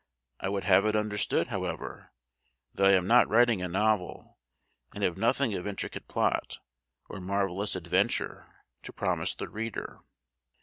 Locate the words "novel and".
3.67-5.03